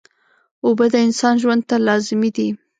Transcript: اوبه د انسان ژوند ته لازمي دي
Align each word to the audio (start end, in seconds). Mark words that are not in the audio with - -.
اوبه 0.65 0.85
د 0.93 0.95
انسان 1.07 1.35
ژوند 1.41 1.61
ته 1.69 1.75
لازمي 1.87 2.29
دي 2.37 2.47